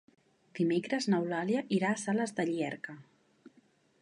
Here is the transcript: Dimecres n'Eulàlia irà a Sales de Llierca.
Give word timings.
Dimecres 0.59 1.07
n'Eulàlia 1.13 1.63
irà 1.79 1.93
a 1.97 2.01
Sales 2.05 2.35
de 2.41 2.47
Llierca. 2.51 3.01